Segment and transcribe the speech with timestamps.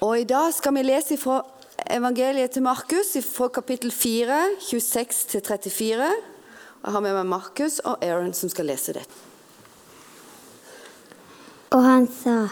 [0.00, 1.42] Og I dag skal vi lese fra
[1.92, 6.06] evangeliet til Markus, fra kapittel 4, 26-34.
[6.84, 9.02] Jeg har med meg Markus og Aaron som skal lese det.
[11.76, 12.48] Og han sa,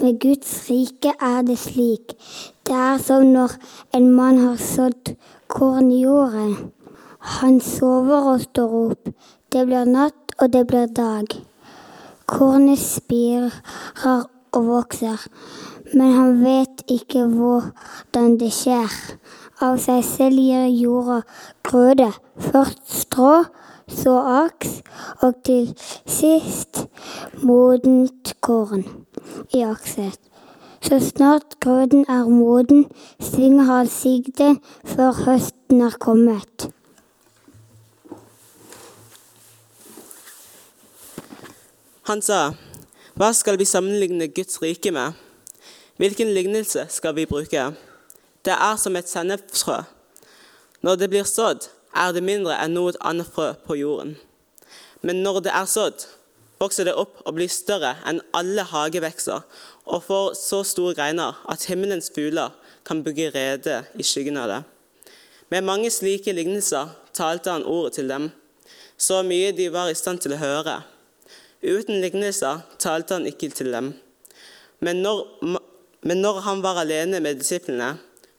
[0.00, 2.16] med Guds rike er det slik.
[2.64, 3.58] Det er som når
[3.92, 5.12] en mann har sådd
[5.52, 6.72] korn i jorden.
[7.42, 9.12] Han sover og står opp.
[9.52, 11.28] Det blir natt, og det blir dag.
[12.24, 13.52] Kornet spirer
[14.56, 15.20] og vokser,
[15.92, 18.92] men han vet ikke hvordan det skjer.
[19.62, 21.22] Av seg selv gir jorda
[21.64, 22.10] grøde,
[22.50, 23.46] først strå,
[23.88, 24.80] så aks,
[25.22, 25.70] og til
[26.04, 26.84] sist
[27.42, 28.84] modent korn
[29.54, 30.18] i akset.
[30.82, 32.84] Så snart grøden er moden,
[33.20, 36.68] svinger han sigden før høsten er kommet.
[42.06, 42.52] Han sa,
[43.16, 45.25] Hva skal vi sammenligne Guds rike med?
[45.96, 47.70] Hvilken lignelse skal vi bruke?
[48.44, 49.78] Det er som et sennepsfrø.
[50.84, 54.18] Når det blir sådd, er det mindre enn noe annet frø på jorden.
[55.00, 56.04] Men når det er sådd,
[56.60, 59.40] vokser det opp og blir større enn alle hagevekster
[59.86, 62.52] og får så store greiner at himmelens fugler
[62.84, 64.58] kan bygge rede i skyggen av det.
[65.48, 68.28] Med mange slike lignelser talte han ordet til dem,
[68.98, 70.76] så mye de var i stand til å høre.
[71.64, 73.94] Uten lignelser talte han ikke til dem.
[74.84, 75.24] Men når,
[76.06, 77.96] men når han var alene med disiplene,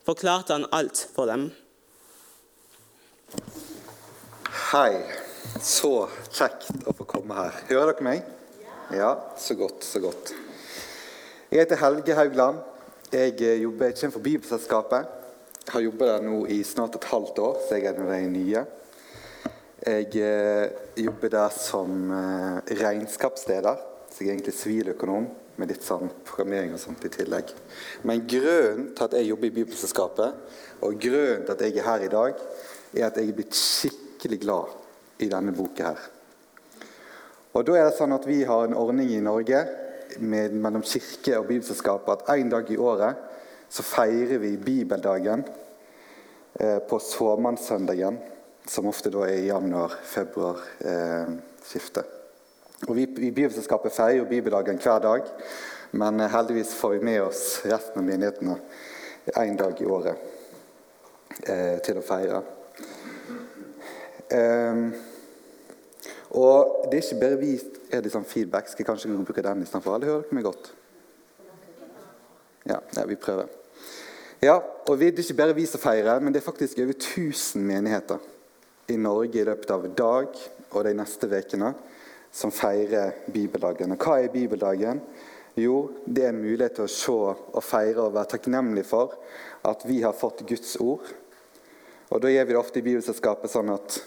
[0.07, 1.49] forklarte han alt for dem.
[4.71, 4.91] Hei.
[5.63, 5.89] Så
[6.29, 7.55] kjekt å få komme her.
[7.69, 8.25] Hører dere meg?
[8.93, 10.31] Ja, så godt, så godt.
[11.49, 12.59] Jeg heter Helge Haugland.
[13.11, 15.15] Jeg eh, jobber, kommer fra Bibelselskapet.
[15.63, 18.13] Jeg har jobbet der nå i snart et halvt år, så jeg er en av
[18.13, 18.63] de nye.
[19.87, 25.27] Jeg eh, jobber der som eh, regnskapsleder, så jeg er egentlig siviløkonom
[25.57, 27.47] med litt sånn programmering og sånt i tillegg.
[28.07, 30.31] Men grunnen til at jeg jobber i Bibelselskapet,
[30.85, 32.31] og grunnen til at jeg er her i dag,
[32.93, 34.65] er at jeg er blitt skikkelig glad
[35.23, 36.01] i denne boka her.
[37.57, 39.59] Og da er det sånn at Vi har en ordning i Norge
[40.19, 43.15] med, mellom kirke og bibelselskap at en dag i året
[43.69, 45.43] så feirer vi bibeldagen
[46.59, 48.17] eh, på såmannssøndagen
[48.67, 52.05] som ofte da er i januar-februar-skiftet.
[52.05, 52.16] Eh,
[52.85, 55.29] og Vi i Bibelselskapet feirer jo bibeldagen hver dag,
[55.97, 58.57] men eh, heldigvis får vi med oss resten av menighetene
[59.33, 60.19] én dag i året
[61.49, 62.43] eh, til å feire.
[64.27, 64.91] Um,
[66.37, 67.55] og det er ikke bare vi
[67.89, 68.69] er det sånn feedback.
[68.69, 69.95] Skal jeg kanskje bruke den istedenfor?
[69.95, 70.71] Eller hører dere meg godt?
[72.67, 73.49] Ja, ja, vi prøver.
[74.43, 77.63] Ja, og Det er ikke bare vi som feirer, men det er faktisk over 1000
[77.65, 78.21] menigheter
[78.91, 80.35] i Norge i løpet av dag
[80.69, 81.73] og de neste ukene
[82.37, 83.95] som feirer bibeldagen.
[83.95, 85.01] Og hva er bibeldagen?
[85.57, 89.15] Jo, det er en mulighet til å se og feire og være takknemlig for
[89.65, 91.07] at vi har fått Guds ord.
[92.13, 93.97] Og Da gjør vi det ofte i Bibelselskapet sånn at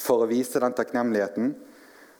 [0.00, 1.54] for å vise den takknemligheten,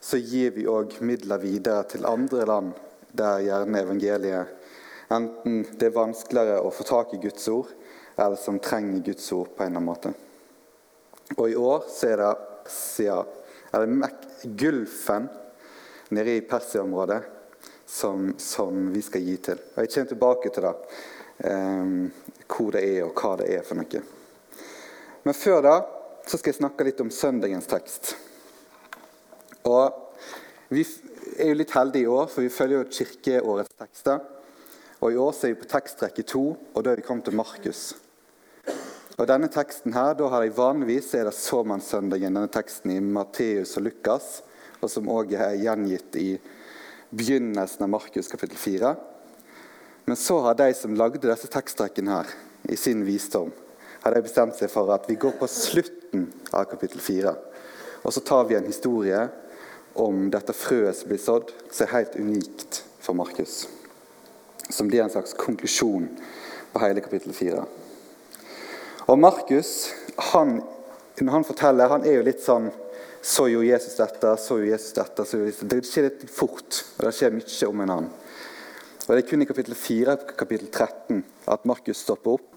[0.00, 2.72] så gir vi òg midler videre til andre land
[3.15, 4.65] der gjerne evangeliet
[5.12, 7.71] enten det er vanskeligere å få tak i Guds ord,
[8.16, 10.12] eller som trenger Guds ord på en eller annen måte.
[11.36, 12.32] Og i år så er det
[12.71, 13.19] Sia,
[13.75, 14.11] eller
[14.45, 15.29] Gulfen
[16.09, 17.23] nede i Persia-området
[17.87, 19.61] som, som, vi skal gi til.
[19.75, 20.75] Og Jeg kommer tilbake til det,
[21.51, 22.13] um,
[22.49, 24.03] hvor det er, og hva det er for noe.
[25.25, 25.75] Men før da
[26.25, 28.15] så skal jeg snakke litt om søndagens tekst.
[29.69, 30.01] Og
[30.69, 30.83] Vi
[31.39, 34.23] er jo litt heldige i år, for vi følger jo kirkeårets tekster.
[35.05, 37.37] Og I år så er vi på tekstrekke to, og da er vi kommet til
[37.37, 37.93] Markus.
[39.15, 43.77] Og denne teksten her, da har jeg Vanligvis er det såmannssøndagen, denne teksten i Matteus
[43.79, 44.41] og Lukas,
[44.83, 46.31] og som òg er gjengitt i
[47.15, 48.91] begynnelsen av Markus kapittel 4.
[50.11, 52.33] Men så har de som lagde disse teksttrekkene her,
[52.67, 53.53] i sin visdom,
[54.03, 57.37] har de bestemt seg for at vi går på slutten av kapittel 4.
[58.03, 59.23] Og så tar vi en historie
[59.95, 63.63] om dette frøet som blir sådd, som er helt unikt for Markus.
[64.75, 66.11] Som blir en slags konklusjon
[66.75, 67.63] på hele kapittel 4.
[69.04, 69.92] Og Markus,
[70.33, 70.62] han,
[71.18, 72.71] han forteller, han er jo litt sånn
[73.24, 75.65] Så jo Jesus dette, så jo Jesus dette så jo Jesus.
[75.65, 78.10] Det skjer litt fort, og det skjer mye om en annen.
[79.04, 81.22] Og Det er kun i kapittel 4 kapittel 13
[81.53, 82.51] at Markus stopper opp.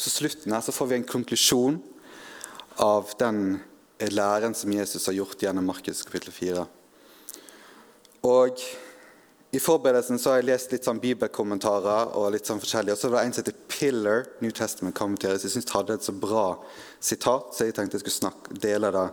[0.00, 1.80] Så slutten her så får vi en konklusjon
[2.80, 3.58] av den
[4.14, 6.64] læren som Jesus har gjort gjennom Markus kapittel 4.
[8.30, 8.62] Og
[9.50, 12.94] i forberedelsen så har jeg lest litt sånn bibelkommentarer og litt sånn forskjellig.
[12.94, 15.42] Og så var det en som heter Pillar New Testament Commentaries.
[15.42, 16.44] Jeg syns hadde et så bra
[17.02, 19.08] sitat, så jeg tenkte jeg skulle snakke, dele det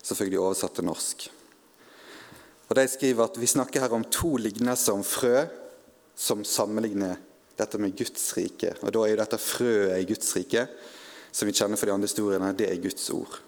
[0.00, 1.28] selvfølgelig oversatt til norsk.
[2.66, 5.44] Og De skriver at vi snakker her om to lignelser om frø
[6.18, 7.20] som sammenligner
[7.56, 8.74] dette med Guds rike.
[8.82, 10.66] Og da er jo dette frøet i Guds rike,
[11.30, 13.38] som vi kjenner fra de andre historiene, det er Guds ord.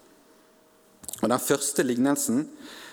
[1.19, 2.45] Og Den første lignelsen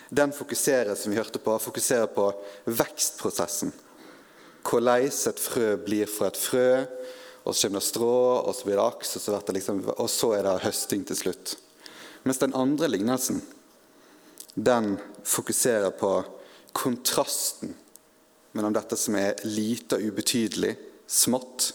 [0.08, 2.28] den fokuserer som vi hørte på, fokuserer på
[2.66, 3.72] vekstprosessen.
[4.66, 6.84] Hvordan et frø blir fra et frø,
[7.46, 10.10] og så kommer det strå, og så blir det aks, og så, det liksom, og
[10.10, 11.56] så er det høsting til slutt.
[12.26, 13.42] Mens den andre lignelsen
[14.56, 16.10] den fokuserer på
[16.74, 17.74] kontrasten
[18.56, 20.74] mellom dette som er lite og ubetydelig,
[21.06, 21.70] smått,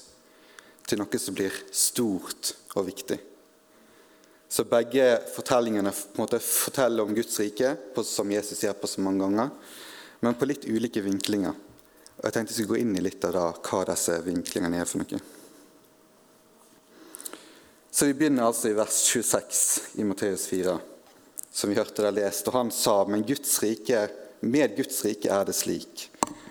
[0.89, 3.19] til noe som blir stort og viktig.
[4.51, 7.69] Så begge fortellingene på en måte forteller om Guds rike,
[8.03, 9.53] som Jesus sier på så mange ganger,
[10.19, 11.55] men på litt ulike vinklinger.
[12.17, 14.91] Og Jeg tenkte jeg skulle gå inn i litt av da, hva disse vinklingene er
[14.91, 15.21] for noe.
[17.91, 19.63] Så Vi begynner altså i vers 26
[20.03, 20.77] i Matteus 4,
[21.47, 22.51] som vi hørte der lest.
[22.51, 24.05] Og han sa, men Guds rike,
[24.43, 26.09] med Guds rike er det slik.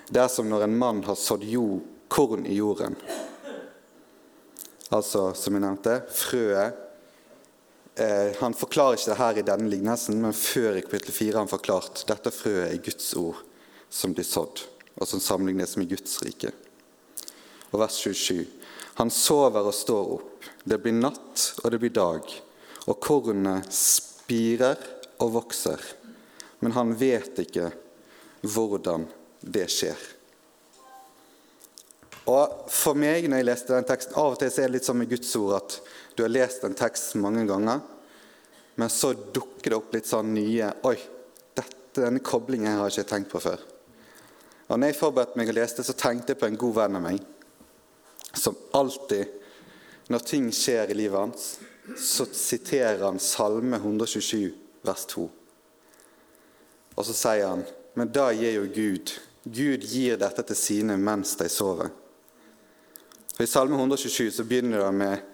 [0.08, 2.96] Det er som når en mann har sådd jord, korn i jorden.
[4.88, 6.86] Altså, som jeg nevnte, frøet
[7.94, 11.44] Eh, han forklarer ikke det her i denne lignelsen, men før i kapittel 4 har
[11.44, 13.40] han forklart dette frøet er Guds ord
[13.90, 14.62] som blir sådd,
[14.94, 16.52] og som sammenlignes med Guds rike.
[17.70, 18.46] Og vers 27.
[19.00, 20.46] Han sover og står opp.
[20.64, 22.32] Det blir natt, og det blir dag.
[22.86, 24.78] Og kornet spirer
[25.20, 25.82] og vokser.
[26.60, 27.70] Men han vet ikke
[28.42, 29.06] hvordan
[29.40, 29.98] det skjer.
[32.30, 35.00] Og For meg når jeg leste den teksten, Av og til er det litt sånn
[35.00, 35.78] med Guds ord at
[36.16, 37.80] du har lest en tekst mange ganger,
[38.80, 40.96] men så dukker det opp litt sånn nye Oi,
[41.56, 43.62] dette, denne koblingen har jeg ikke tenkt på før.
[44.70, 47.04] Og når jeg forberedte meg og leste, så tenkte jeg på en god venn av
[47.08, 47.26] meg
[48.30, 49.26] som alltid,
[50.06, 51.48] når ting skjer i livet hans,
[51.98, 54.52] så siterer han Salme 127,
[54.86, 55.24] vers 2.
[56.94, 57.64] Og så sier han,
[57.98, 59.12] men da gir jo Gud
[59.42, 61.88] Gud gir dette til sine mens de sover.
[63.38, 65.29] Og I Salme 127 så begynner det med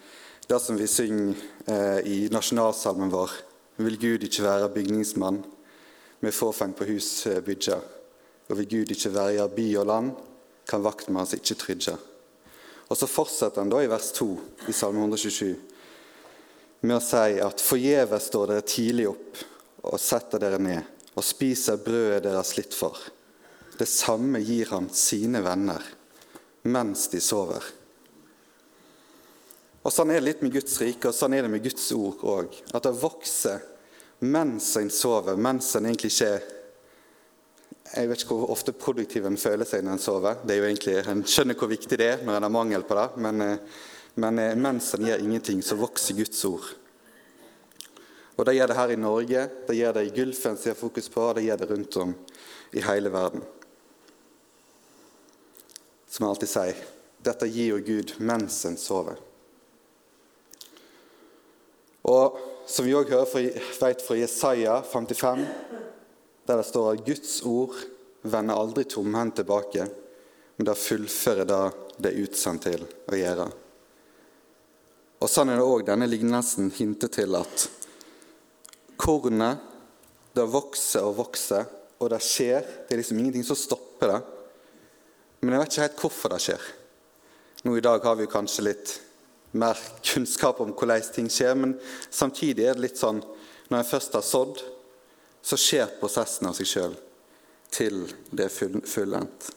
[0.47, 1.35] det som vi synger
[1.67, 3.31] eh, i nasjonalsalmen vår.
[3.83, 5.43] Vil Gud ikke være bygningsmann
[6.23, 7.83] med fåfeng på hus eh, bygger.
[8.47, 10.13] Og vil Gud ikke være by og land,
[10.67, 11.97] kan vaktmann ikke trygge.
[12.87, 14.29] Og så fortsetter han da i vers 2
[14.71, 15.57] i Salme 127
[16.87, 19.41] med å si at forgjeves står dere tidlig opp
[19.87, 22.99] og setter dere ned og spiser brødet dere har slitt for.
[23.77, 25.83] Det samme gir han sine venner
[26.67, 27.65] mens de sover.
[29.87, 32.23] Og Sånn er det litt med Guds rike, og sånn er det med Guds ord
[32.27, 32.55] òg.
[32.75, 33.61] At det vokser
[34.27, 36.55] mens en sover, mens en egentlig ikke
[37.87, 40.41] Jeg vet ikke hvor ofte produktiv en føler seg når en sover.
[40.43, 42.97] Det er jo egentlig, En skjønner hvor viktig det er når en har mangel på
[42.99, 43.59] det, men, eh,
[44.17, 46.67] men eh, mens en gjør ingenting, så vokser Guds ord.
[48.37, 50.81] Og Det gjør det her i Norge, det gjør det i Gulfen, som jeg har
[50.81, 52.17] fokus på, og det gjør det rundt om
[52.73, 53.47] i hele verden.
[56.11, 56.85] Som jeg alltid sier,
[57.23, 59.23] dette gir jo Gud mens en sover.
[62.07, 65.47] Og som vi òg vet fra Jesaja 55,
[66.47, 67.75] der det står at Guds ord
[68.27, 69.87] vender aldri tomhendt tilbake,
[70.57, 71.65] men det fullfører det
[71.97, 73.47] det er utsendt til å gjøre.
[75.17, 77.67] Og Sånn er det òg denne lignelsen hinter til at
[79.01, 79.63] kornet
[80.37, 81.65] det vokser og vokser,
[81.97, 82.61] og det skjer.
[82.85, 84.19] Det er liksom ingenting som stopper det.
[85.41, 86.67] Men jeg vet ikke helt hvorfor det skjer.
[87.65, 88.93] Nå i dag har vi kanskje litt
[89.59, 91.55] mer kunnskap om hvordan ting skjer.
[91.59, 91.77] Men
[92.11, 93.23] samtidig er det litt sånn
[93.69, 94.63] når en først har sådd,
[95.43, 96.97] så skjer prosessen av seg sjøl
[97.75, 99.51] til det er fullendt.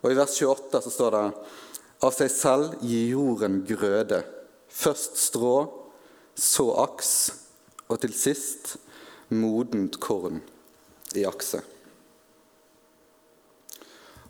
[0.00, 1.24] Og I vers 28 så står det
[2.08, 4.22] av seg selv gir jorden grøde.
[4.72, 5.68] Først strå,
[6.32, 7.10] så aks,
[7.90, 8.78] og til sist
[9.34, 10.40] modent korn
[11.18, 11.60] i akse.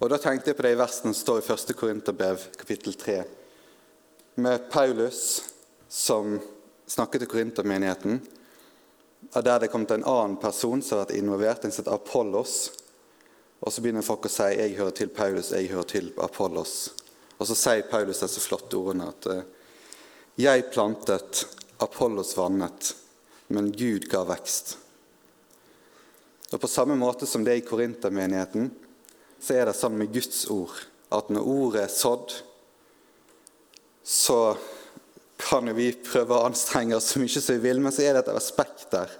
[0.00, 1.74] Og Da tenkte jeg på det i versen som står i 1.
[1.76, 3.18] Korinterbrev, kapittel 3,
[4.40, 5.42] med Paulus
[5.92, 6.38] som
[6.88, 8.22] snakket til korintermenigheten,
[9.34, 11.98] og der det kom til en annen person som har vært involvert, en som heter
[11.98, 12.56] Apollos.
[13.60, 16.88] Og Så begynner folk å si 'jeg hører til Paulus, jeg hører til Apollos'.
[17.38, 19.42] Og så sier Paulus disse flotte ordene at eh,
[20.38, 21.44] 'jeg plantet,
[21.78, 22.94] Apollos vannet,
[23.48, 24.76] men Gud ga vekst'.
[26.52, 28.70] Og På samme måte som det er i korintermenigheten,
[29.40, 30.76] så er det sånn med Guds ord
[31.10, 32.34] at når ordet er sådd,
[34.06, 34.54] så
[35.40, 38.24] kan vi prøve å anstrenge oss så mye som vi vil, men så er det
[38.26, 39.12] et aspekt der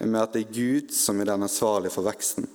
[0.00, 2.46] med at det er Gud som er den ansvarlige for veksten.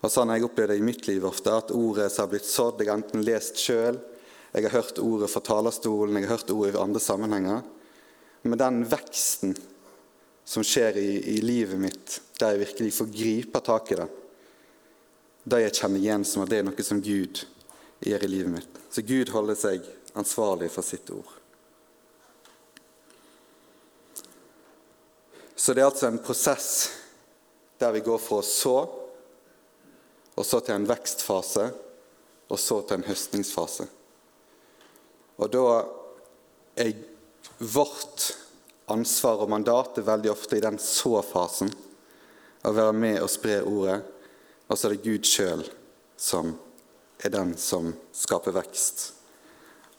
[0.00, 2.48] Og Sånn har jeg opplevd det i mitt liv ofte, at ordet som har blitt
[2.48, 3.98] sådd, jeg har enten lest sjøl,
[4.50, 7.60] jeg har hørt ordet fra talerstolen, jeg har hørt ordet i andre sammenhenger.
[8.42, 9.52] Men den veksten
[10.48, 14.08] som skjer i, i livet mitt, der jeg virkelig får gripe tak i det,
[15.44, 17.42] da jeg kjenner igjen som at det er noe som Gud
[18.04, 18.80] gjør i livet mitt.
[18.92, 19.86] Så Gud holder seg
[20.18, 21.36] ansvarlig for sitt ord.
[25.60, 26.70] Så det er altså en prosess
[27.80, 28.76] der vi går fra å så,
[30.36, 31.66] og så til en vekstfase,
[32.50, 33.86] og så til en høstningsfase.
[35.40, 35.64] Og da
[36.80, 36.96] er
[37.60, 38.30] vårt
[38.90, 41.70] ansvar og mandat veldig ofte i den så-fasen
[42.64, 44.00] å være med og spre ordet,
[44.70, 45.64] og så er det Gud sjøl
[46.20, 46.54] som
[47.20, 49.10] er den som skaper vekst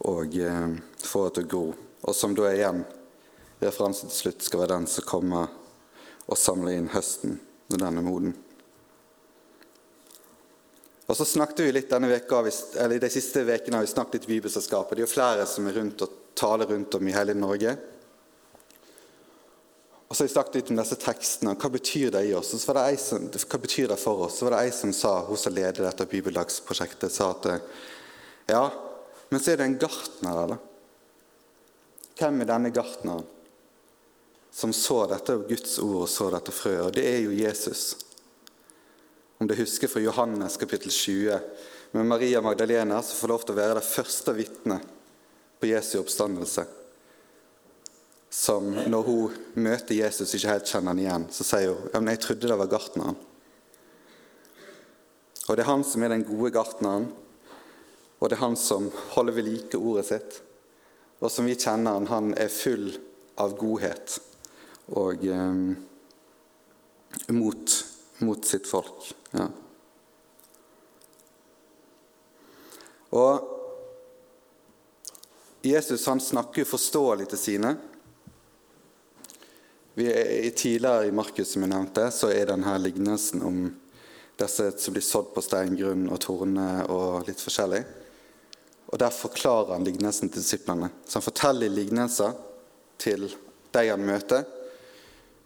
[0.08, 0.70] og eh,
[1.04, 1.66] får det til å gro,
[2.08, 2.82] og som da igjen
[3.62, 5.51] referansen til slutt skal være den som kommer
[6.25, 7.38] og samler inn høsten
[7.70, 8.34] når den er moden.
[11.12, 12.40] Og så snakket vi litt denne veka,
[12.80, 14.96] eller De siste ukene har vi snakket litt Bibelselskapet.
[14.96, 17.75] Det er jo flere som er rundt og taler rundt om i hele Norge.
[20.12, 21.51] Og så har jeg snakket litt om disse tekstene.
[21.56, 22.50] Hva betyr det i oss?
[22.51, 24.34] Og så var det som, hva betyr det for oss?
[24.36, 27.48] Så var det ei som sa, hun som leder dette bibeldagsprosjektet, sa at
[28.51, 28.65] ja,
[29.32, 30.58] men så er det en gartner da.
[32.20, 33.24] Hvem er denne gartneren
[34.51, 36.89] som så dette Guds ord og så dette frøet?
[36.89, 37.86] Og det er jo Jesus
[39.39, 41.39] om du husker fra Johannes kapittel 20,
[41.96, 44.91] med Maria Magdalena, som får lov til å være det første vitnet
[45.63, 46.68] på Jesu oppstandelse.
[48.32, 52.14] Som når hun møter Jesus ikke helt kjenner han igjen, så sier hun ja, men
[52.14, 53.20] 'jeg trodde det var gartneren'.
[55.50, 57.12] Og det er han som er den gode gartneren,
[58.20, 60.42] og det er han som holder ved like ordet sitt.
[61.20, 63.00] Og som vi kjenner han, han er full
[63.38, 64.20] av godhet
[64.88, 65.76] og eh,
[67.28, 69.14] mot mot sitt folk.
[69.32, 69.48] Ja.
[73.10, 73.48] Og
[75.62, 77.76] Jesus han snakker forståelig til sine.
[79.95, 83.65] Er, tidligere i Markus som jeg nevnte, så er denne lignelsen om
[84.39, 87.81] disse som blir sådd på steingrunn og torner og litt forskjellig.
[88.91, 90.89] Og Der forklarer han lignelsen til disiplene.
[91.05, 92.33] Så han forteller lignelser
[93.01, 93.27] til
[93.71, 94.48] de han møter,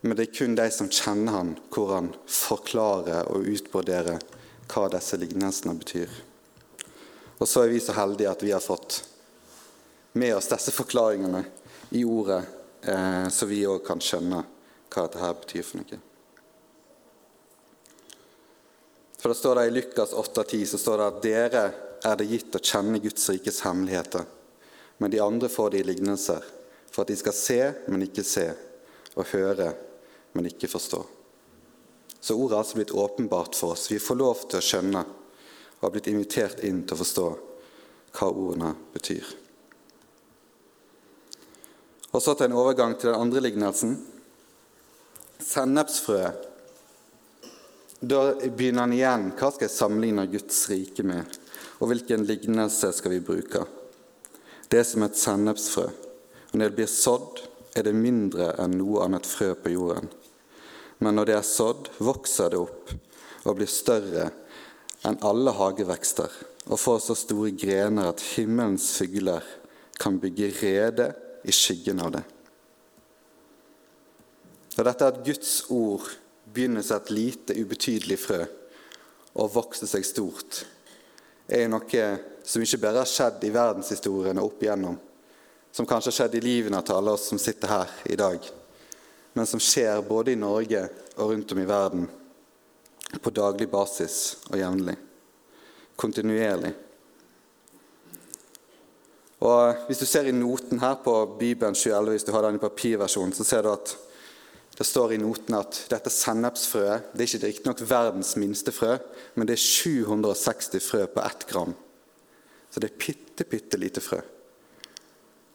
[0.02, 4.22] men det er kun de som kjenner han, hvor han forklarer og utbroderer
[4.70, 6.12] hva disse lignelsene betyr.
[7.40, 9.02] Og så er vi så heldige at vi har fått
[10.14, 11.42] med oss disse forklaringene
[11.98, 12.44] i ordet,
[12.88, 14.44] eh, så vi òg kan skjønne
[14.94, 16.00] hva dette betyr for noe.
[19.20, 21.64] For det står det I Lukas 8,10 så står det at dere
[22.06, 24.26] er det gitt å kjenne Guds rikes hemmeligheter,
[25.02, 26.44] men de andre får det i lignelser,
[26.92, 28.46] for at de skal se, men ikke se,
[29.16, 29.72] og høre,
[30.38, 31.02] men ikke forstå.
[32.22, 33.88] Så ordet er altså blitt åpenbart for oss.
[33.92, 37.26] Vi får lov til å skjønne og har blitt invitert inn til å forstå
[38.16, 39.26] hva ordene betyr.
[42.16, 43.98] Og så til en overgang til den andre lignelsen.
[45.44, 46.52] Sennepsfrøet.
[48.00, 49.30] Da begynner han igjen.
[49.36, 51.40] Hva skal jeg sammenligne Guds rike med?
[51.84, 53.66] Og hvilken lignelse skal vi bruke?
[54.72, 55.90] Det er som et sennepsfrø.
[56.52, 57.44] Og når det blir sådd,
[57.76, 60.08] er det mindre enn noe annet frø på jorden
[60.98, 62.94] men når det er sådd, vokser det opp
[63.46, 64.30] og blir større
[65.06, 66.32] enn alle hagevekster
[66.66, 69.44] og får så store grener at himmelens fugler
[70.02, 71.12] kan bygge rede
[71.46, 72.24] i skyggen av det.
[74.76, 76.10] Og dette at Guds ord
[76.52, 78.42] begynner som et lite, ubetydelig frø
[79.36, 80.64] og vokser seg stort,
[81.48, 82.06] er noe
[82.46, 85.00] som ikke bare har skjedd i verdenshistorien og opp igjennom,
[85.72, 88.54] som kanskje har skjedd i livene til alle oss som sitter her i dag
[89.36, 90.86] men som skjer både i Norge
[91.18, 92.06] og rundt om i verden
[93.20, 94.96] på daglig basis og jevnlig.
[96.00, 96.72] Kontinuerlig.
[99.40, 102.62] Og Hvis du ser i noten her på Bibelen 2011, hvis du har den i
[102.62, 103.98] papirversjonen, så ser du at
[104.78, 108.98] det står i noten at dette sennepsfrøet det er ikke riktignok verdens minste frø,
[109.36, 111.76] men det er 760 frø på ett gram.
[112.72, 114.20] Så det er bitte, bitte lite frø.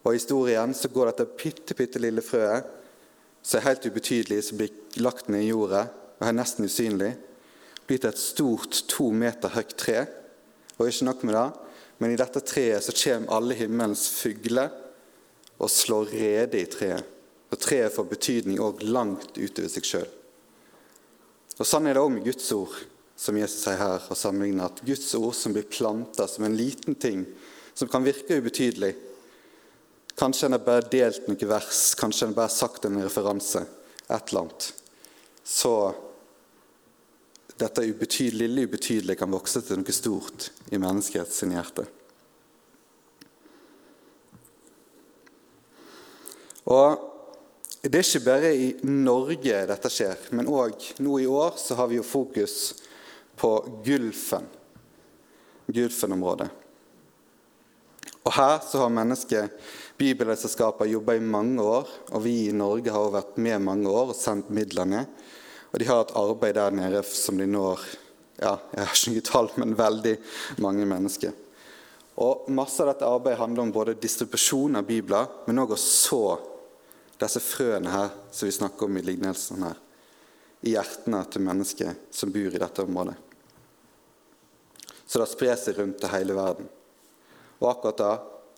[0.04, 2.64] Og I historien så går dette bitte, bitte lille frøet
[3.42, 5.86] som er helt ubetydelig, som blir lagt ned i jorda
[6.20, 7.14] og er nesten usynlig,
[7.88, 10.04] blir til et stort to meter høyt tre.
[10.78, 11.46] Og ikke nok med det,
[12.00, 14.72] men i dette treet så kommer alle himmelens fugler
[15.60, 17.04] og slår rede i treet.
[17.50, 20.08] Og treet får betydning òg langt utover seg sjøl.
[21.60, 22.72] Og Sånn er det òg med Guds ord,
[23.20, 26.96] som Jesus sier her, og sammenligner at Guds ord som blir planta som en liten
[26.96, 27.26] ting,
[27.76, 28.94] som kan virke ubetydelig,
[30.20, 33.62] Kanskje en har bare delt noen vers, kanskje en bare sagt en referanse.
[34.04, 34.66] Et eller annet.
[35.44, 35.72] Så
[37.60, 41.86] dette ubetydelig, lille ubetydelige kan vokse til noe stort i menneskets hjerte.
[46.70, 47.06] Og
[47.80, 51.86] Det er ikke bare i Norge dette skjer, men òg nå i år så har
[51.88, 52.74] vi jo fokus
[53.40, 53.54] på
[53.86, 54.44] Gulfen.
[55.64, 56.50] Gulfen-området.
[58.20, 59.56] Og Her så har mennesket
[59.96, 64.18] Bibelselskapet jobba i mange år, og vi i Norge har vært med mange år og
[64.18, 65.08] sendt midler ned.
[65.70, 67.82] Og de har et arbeid der nede som de når
[68.40, 70.16] ja, jeg har ikke tall, men veldig
[70.64, 71.34] mange mennesker.
[72.20, 76.24] Og Masse av dette arbeidet handler om både distribusjon av bibler, men òg å så
[77.20, 79.76] disse frøene her som vi snakker om i lignelsen her,
[80.64, 83.16] i hjertene til mennesker som bor i dette området.
[85.06, 86.68] Så det sprer seg rundt til hele verden.
[87.60, 88.12] Og akkurat det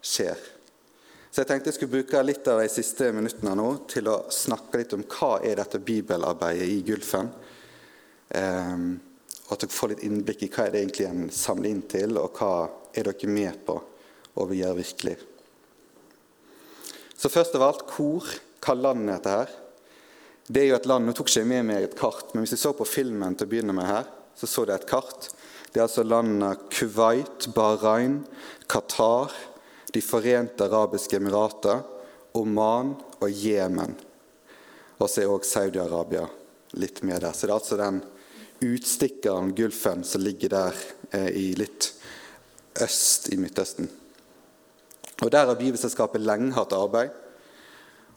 [0.04, 0.42] skjer.
[1.32, 4.82] Så jeg tenkte jeg skulle bruke litt av de siste minuttene nå til å snakke
[4.82, 7.30] litt om hva er dette bibelarbeidet i Gulfen.
[8.36, 8.90] Um,
[9.46, 12.18] og at dere får litt innblikk i hva er det egentlig en samler inn til,
[12.20, 12.50] og hva
[12.92, 13.78] er dere med på
[14.36, 15.14] å gjøre virkelig.
[17.16, 18.28] Så først av alt hvor.
[18.62, 19.54] Hva land er dette her?
[20.52, 22.52] Det er jo et land, Nå tok ikke jeg med meg et kart, men hvis
[22.58, 24.04] jeg så på filmen til å begynne med her,
[24.36, 25.30] så så jeg et kart.
[25.72, 28.20] Det er altså landene Kuwait, Bahrain,
[28.68, 29.32] Qatar,
[29.92, 31.82] De forente arabiske emirater,
[32.38, 33.94] Oman og Jemen.
[34.98, 36.24] Og så er òg Saudi-Arabia
[36.80, 37.34] litt med der.
[37.36, 38.00] Så det er altså den
[38.62, 40.78] utstikkeren, Gulfen, som ligger der
[41.10, 41.90] eh, i litt
[42.80, 43.90] øst i Midtøsten.
[45.22, 47.12] Og Der har Bibelselskapet lenge hatt arbeid.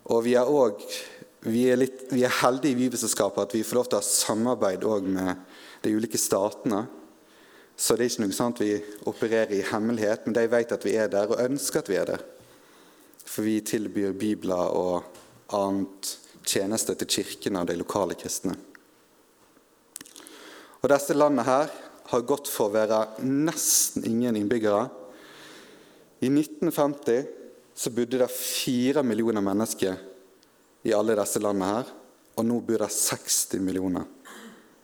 [0.05, 0.85] Og vi er, også,
[1.41, 1.65] vi
[2.09, 5.35] vi er heldige i Bibelselskapet at vi får lov til å ha samarbeid med
[5.83, 6.85] de ulike statene.
[7.75, 8.75] Så det er ikke noe sånn at vi
[9.09, 12.11] opererer i hemmelighet, men de vet at vi er der, og ønsker at vi er
[12.13, 12.23] der.
[13.25, 15.03] For vi tilbyr bibler og
[15.55, 16.13] annet
[16.45, 18.55] tjeneste til kirken og de lokale kristne.
[20.81, 21.71] Og Disse landene her
[22.11, 24.85] har gått for å være nesten ingen innbyggere.
[26.21, 27.25] I 1950
[27.75, 29.97] så bodde det fire millioner mennesker
[30.85, 31.89] i alle disse landene her.
[32.37, 34.05] Og nå bor det 60 millioner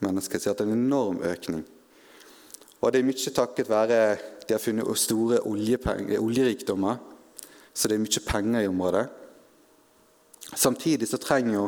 [0.02, 0.40] mennesker.
[0.42, 1.62] Så det er en enorm økning.
[2.82, 3.98] Og det er mye takket være
[4.42, 6.98] de har funnet store oljerikdommer.
[7.72, 9.04] Så det er mye penger i området.
[10.52, 11.66] Samtidig så trenger jo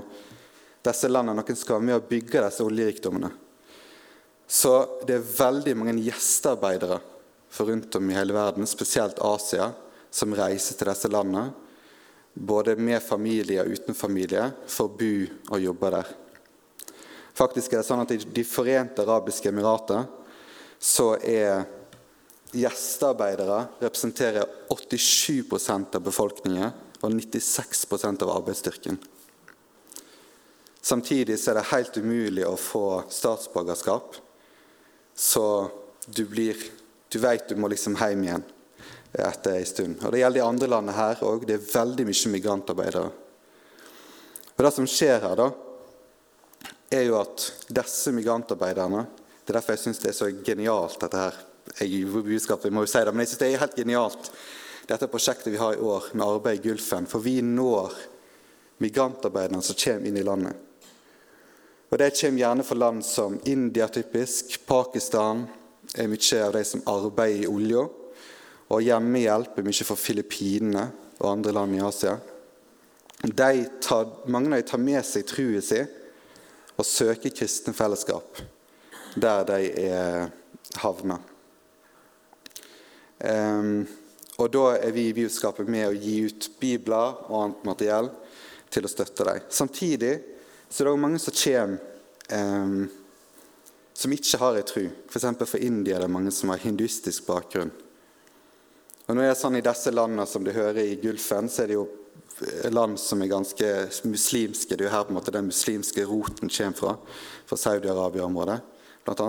[0.84, 3.30] disse landene noen skal være med å bygge disse oljerikdommene.
[4.44, 4.74] Så
[5.06, 6.98] det er veldig mange gjestearbeidere
[7.54, 9.70] for rundt om i hele verden, spesielt Asia,
[10.10, 11.54] som reiser til disse landene.
[12.34, 15.14] Både med familie og uten familie, for å bo
[15.54, 16.12] og jobbe der.
[17.34, 20.04] Faktisk er det sånn at De forente arabiske emirater
[20.84, 21.64] så er
[22.52, 28.98] gjestearbeidere representerer 87% av befolkningen og 96% av arbeidsstyrken.
[30.84, 34.18] Samtidig er det helt umulig å få statsborgerskap
[35.16, 35.70] så
[36.06, 36.58] du blir
[37.08, 38.42] Du vet du må liksom hjem igjen
[39.14, 40.00] etter en stund.
[40.02, 41.44] Og Det gjelder de andre landene her òg.
[41.46, 43.10] Det er veldig mye migrantarbeidere.
[44.56, 45.46] Og Det som skjer her, da,
[46.90, 49.04] er jo at disse migrantarbeiderne
[49.44, 51.40] Det er derfor jeg syns det er så genialt, dette her.
[51.80, 54.28] Jeg, budskapet, jeg må jo si det, men jeg synes det er helt genialt,
[54.88, 57.08] dette prosjektet vi har i år med arbeid i Gulfen.
[57.08, 57.92] For vi når
[58.84, 60.56] migrantarbeiderne som kommer inn i landet.
[61.92, 65.44] Og Det kommer gjerne fra land som India, typisk, Pakistan
[65.94, 67.84] er mye av de som arbeider i olja.
[68.72, 70.88] Og hjemmehjelp er mye for Filippinene
[71.20, 72.16] og andre land i Asia.
[73.24, 75.86] Tar, mange av dem tar med seg troen sin
[76.74, 78.42] og søker kristne fellesskap
[79.14, 80.32] der de er
[80.82, 81.18] havna.
[83.24, 83.86] Um,
[84.42, 88.10] og da er vi i budskapet med å gi ut bibler og annet materiell
[88.74, 89.44] til å støtte dem.
[89.48, 90.14] Samtidig
[90.68, 91.78] så er det mange som kommer
[92.34, 92.84] um,
[93.94, 94.88] som ikke har ei tru.
[95.06, 95.28] F.eks.
[95.46, 97.70] for, India er det mange som har hinduistisk bakgrunn.
[99.04, 101.70] Og nå er det sånn I disse landene som du hører i Gulfen, så er
[101.70, 101.86] det jo
[102.74, 103.68] land som er ganske
[104.10, 104.74] muslimske.
[104.74, 106.94] Det er jo her på en måte den muslimske roten kommer fra,
[107.46, 108.58] fra Saudi-Arabia-området
[109.04, 109.28] bl.a.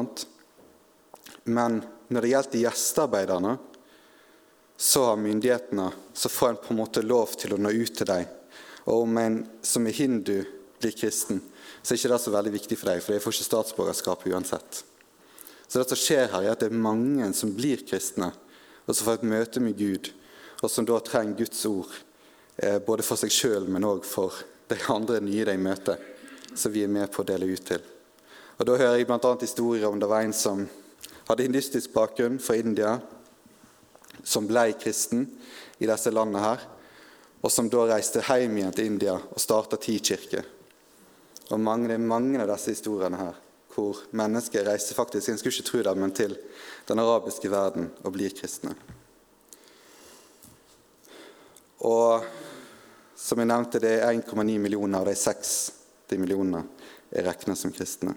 [1.44, 3.58] Men når det gjelder gjestearbeiderne,
[4.78, 8.10] så har myndighetene så får en på en måte lov til å nå ut til
[8.10, 8.26] dem.
[8.86, 10.44] Og om en som er hindu,
[10.80, 11.40] blir kristen,
[11.82, 14.82] så er ikke det så veldig viktig for deg, for de får ikke statsborgerskap uansett.
[15.68, 18.34] Så det som skjer her, er at det er mange som blir kristne,
[18.86, 20.12] og som får et møte med Gud,
[20.62, 21.96] og som da trenger Guds ord,
[22.58, 25.98] eh, både for seg sjøl, men òg for de andre nye de møter,
[26.54, 27.95] som vi er med på å dele ut til.
[28.56, 29.36] Og Da hører jeg bl.a.
[29.41, 30.63] historier om det var en som
[31.28, 32.94] hadde hindustisk bakgrunn fra India,
[34.24, 35.26] som ble kristen
[35.80, 36.62] i disse landene her,
[37.44, 40.46] og som da reiste hjem igjen til India og starta ti kirker.
[41.52, 43.41] Og mange, det er mange av disse historiene her
[43.76, 46.38] hvor mennesker reiser faktisk en skulle ikke tro det, men til
[46.88, 48.72] den arabiske verden og blir kristne.
[51.84, 52.24] Og
[53.20, 56.63] som jeg nevnte, det er 1,9 millioner av de 60 millionene
[57.12, 58.15] er regna som kristne.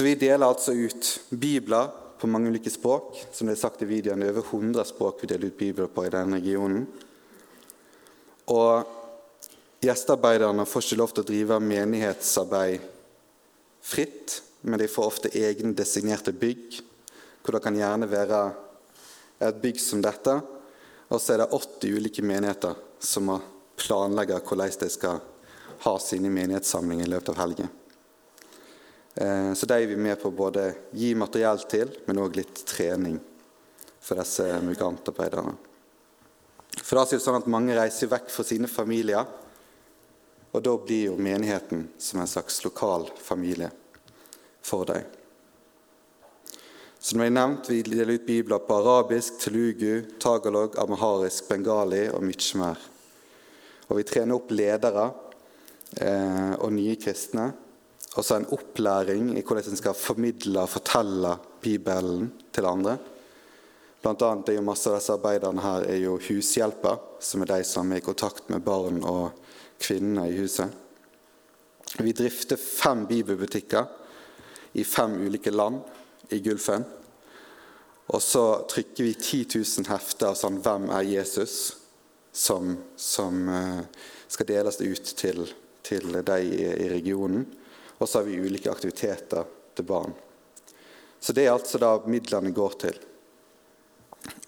[0.00, 3.18] Så vi deler altså ut bibler på mange ulike språk.
[3.36, 5.90] Som det er sagt i videoen, det er over 100 språk vi deler ut bibler
[5.92, 6.86] på i denne regionen.
[8.48, 8.86] Og
[9.84, 12.86] gjestearbeiderne får ikke lov til å drive menighetsarbeid
[13.90, 16.78] fritt, men de får ofte egne designerte bygg,
[17.44, 18.40] hvor det kan gjerne være
[19.50, 20.38] et bygg som dette.
[21.12, 23.36] Og så er det 80 ulike menigheter som må
[23.76, 25.20] planlegge hvordan de skal
[25.84, 27.74] ha sine menighetssamlinger i løpet av helgen.
[29.14, 32.62] Eh, så de er vi med på å både gi materiell til, men òg litt
[32.68, 33.18] trening
[34.00, 35.56] for disse migrantarbeiderne.
[36.78, 39.26] For da er det sånn at Mange reiser vekk fra sine familier,
[40.50, 43.70] og da blir jo menigheten som en slags lokal familie
[44.66, 45.04] for dem.
[47.00, 52.58] Som jeg nevnt, Vi deler ut bibler på arabisk, telugu, tagalog, amaharisk, bengali og mye
[52.58, 52.78] mer.
[53.88, 55.10] Og Vi trener opp ledere
[55.96, 57.52] eh, og nye kristne.
[58.18, 62.96] Og så en opplæring i hvordan en skal formidle og fortelle Bibelen til andre.
[64.02, 67.64] Blant annet er jo Masse av disse arbeiderne her er jo hushjelper, som er de
[67.68, 69.36] som er i kontakt med barn og
[69.80, 70.72] kvinner i huset.
[72.00, 73.86] Vi drifter fem bibelbutikker
[74.80, 75.82] i fem ulike land
[76.32, 76.86] i Gulfen.
[78.10, 81.76] Og så trykker vi 10 000 hefter av sånn 'Hvem er Jesus?'
[82.32, 83.82] som, som uh,
[84.28, 85.48] skal deles ut til,
[85.82, 87.46] til de i, i regionen.
[88.00, 90.14] Og så har vi ulike aktiviteter til barn.
[91.20, 92.96] Så det er altså da midlene går til,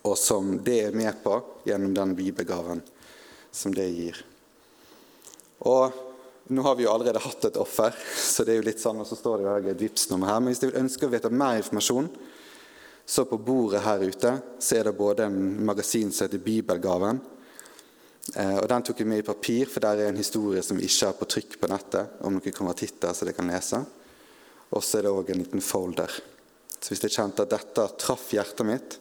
[0.08, 1.36] og som det er med på
[1.68, 2.80] gjennom den bibelgaven
[3.52, 4.16] som det gir.
[5.68, 5.92] Og
[6.52, 9.06] nå har vi jo allerede hatt et offer, så det er jo litt sånn, og
[9.08, 10.40] så står det jo et Vipps-nummer her.
[10.40, 12.08] Men hvis du ønsker å vite mer informasjon,
[13.04, 17.20] så på bordet her ute så er det både en magasin som heter Bibelgaven.
[18.30, 20.86] Eh, og Den tok jeg med i papir, for der er en historie som vi
[20.86, 22.20] ikke har på trykk på nettet.
[22.20, 23.82] om noen konvertitter så de kan lese.
[24.72, 26.10] Og så er det òg en liten folder.
[26.80, 28.98] Så hvis jeg kjente at dette traff hjertet mitt,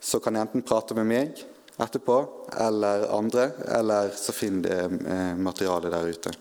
[0.00, 1.44] så kan jeg enten prate med meg
[1.76, 2.16] etterpå
[2.56, 6.32] eller andre, eller så finner det eh, materialet der ute.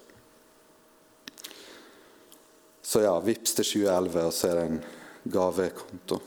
[2.86, 4.82] Så ja, vips til 2011, og så er det en
[5.34, 6.19] gavekonto.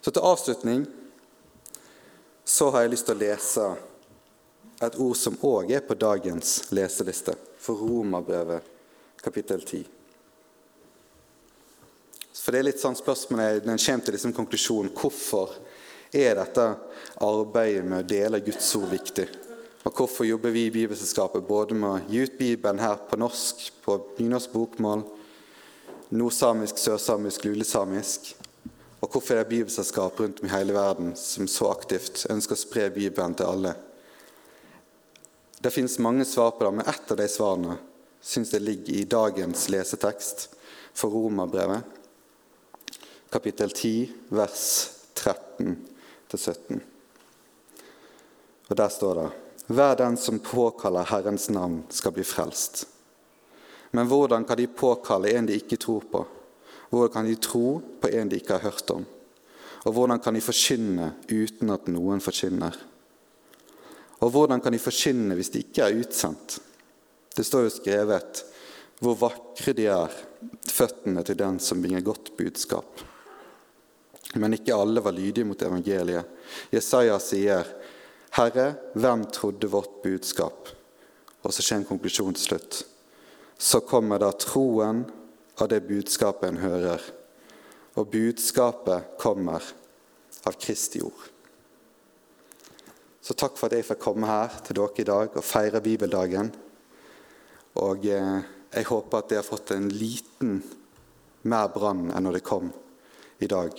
[0.00, 0.84] Så til avslutning
[2.44, 3.66] så har jeg lyst til å lese
[4.86, 8.66] et ord som òg er på dagens leseliste, for Romerbrevet
[9.22, 9.84] kapittel 10.
[12.42, 15.52] For det er litt sånn spørsmålet når en kommer til liksom konklusjonen hvorfor
[16.12, 16.64] er dette
[17.22, 19.28] arbeidet med å dele Guds ord viktig?
[19.82, 23.68] Og hvorfor jobber vi i Bibelselskapet både med å gi ut Bibelen her på norsk,
[23.82, 25.04] på nynorsk bokmål,
[26.14, 28.34] nordsamisk, sørsamisk, lulesamisk?
[29.02, 32.60] Og hvorfor er det bibelselskap rundt om i hele verden som så aktivt ønsker å
[32.60, 33.74] spre Bibelen til alle?
[35.62, 37.76] Det finnes mange svar på det, men ett av de svarene
[38.18, 40.48] syns jeg ligger i dagens lesetekst
[40.90, 41.86] for Romerbrevet,
[43.30, 44.64] kapittel 10, vers
[45.14, 46.82] 13-17.
[48.66, 49.30] Og Der står det
[49.70, 52.88] Hver den som påkaller Herrens navn, skal bli frelst.
[53.94, 56.26] Men hvordan kan de påkalle en de ikke tror på?
[56.90, 59.06] Hvordan kan de tro på en de ikke har hørt om?
[59.86, 62.74] Og hvordan kan de forkynne uten at noen forkynner?
[64.22, 66.60] Og hvordan kan de forkynne hvis de ikke er utsendt?
[67.34, 68.44] Det står jo skrevet
[69.02, 70.12] hvor vakre de er,
[70.70, 73.02] føttene til den som bringer godt budskap.
[74.38, 76.28] Men ikke alle var lydige mot evangeliet.
[76.72, 77.66] Jesaja sier,
[78.30, 80.70] 'Herre, hvem trodde vårt budskap?'
[81.42, 82.84] Og så skjer en konklusjon til slutt.
[83.58, 85.04] Så kommer da troen
[85.58, 87.02] av det budskapet en hører.
[87.96, 89.62] Og budskapet kommer
[90.46, 91.28] av Kristi ord.
[93.22, 96.48] Så takk for at jeg fikk komme her til dere i dag og feire bibeldagen.
[97.78, 98.40] Og eh,
[98.74, 100.56] jeg håper at dere har fått en liten
[101.46, 102.72] mer brann enn når det kom
[103.42, 103.78] i dag,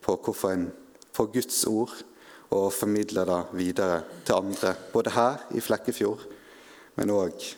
[0.00, 0.68] på hvorfor en
[1.14, 1.96] får Guds ord
[2.50, 6.24] og formidler det videre til andre, både her i Flekkefjord,
[6.98, 7.50] men òg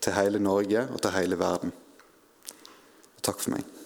[0.00, 1.74] til hele Norge og til hele verden.
[3.22, 3.79] Takk for meg.